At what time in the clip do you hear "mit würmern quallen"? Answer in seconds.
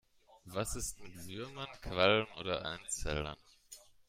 0.99-2.25